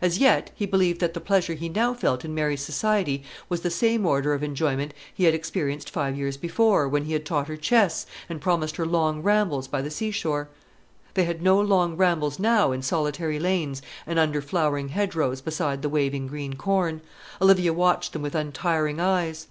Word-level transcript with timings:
As 0.00 0.16
yet 0.16 0.50
he 0.54 0.64
believed 0.64 0.98
that 1.00 1.12
the 1.12 1.20
pleasure 1.20 1.52
he 1.52 1.68
now 1.68 1.92
felt 1.92 2.24
in 2.24 2.34
Mary's 2.34 2.62
society 2.64 3.22
was 3.50 3.60
the 3.60 3.68
same 3.70 4.06
order 4.06 4.32
of 4.32 4.42
enjoyment 4.42 4.94
he 5.14 5.24
had 5.24 5.34
experienced 5.34 5.90
five 5.90 6.16
years 6.16 6.38
before, 6.38 6.88
when 6.88 7.04
he 7.04 7.12
had 7.12 7.26
taught 7.26 7.48
her 7.48 7.56
chess, 7.58 8.06
and 8.30 8.40
promised 8.40 8.76
her 8.76 8.86
long 8.86 9.22
rambles 9.22 9.68
by 9.68 9.82
the 9.82 9.90
seashore. 9.90 10.48
They 11.12 11.24
had 11.24 11.42
no 11.42 11.60
long 11.60 11.98
rambles 11.98 12.38
now 12.38 12.72
in 12.72 12.80
solitary 12.80 13.38
lanes 13.38 13.82
and 14.06 14.18
under 14.18 14.40
flowering 14.40 14.88
hedgerows 14.88 15.42
beside 15.42 15.82
the 15.82 15.90
waving 15.90 16.28
green 16.28 16.54
corn. 16.54 17.02
Olivia 17.38 17.74
watched 17.74 18.14
them 18.14 18.22
with 18.22 18.34
untiring 18.34 19.00
eyes. 19.00 19.46